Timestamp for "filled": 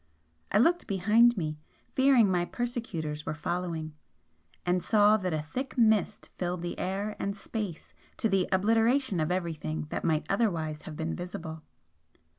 6.39-6.63